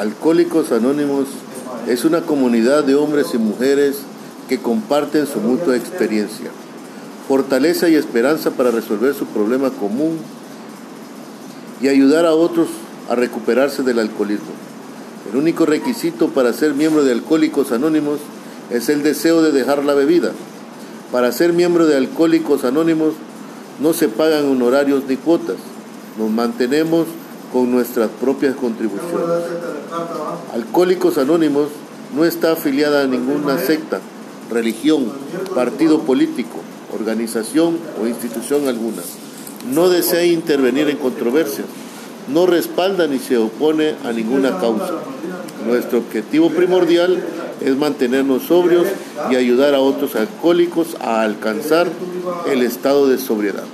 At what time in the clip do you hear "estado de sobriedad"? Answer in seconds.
52.62-53.64